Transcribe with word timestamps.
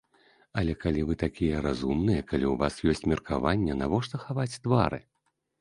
Але 0.59 0.73
калі 0.83 1.03
вы 1.09 1.17
такія 1.23 1.59
разумныя, 1.67 2.21
калі 2.31 2.45
ў 2.53 2.55
вас 2.63 2.79
ёсць 2.95 3.07
меркаванне, 3.13 3.79
навошта 3.83 4.23
хаваць 4.25 4.53
твары? 4.65 4.99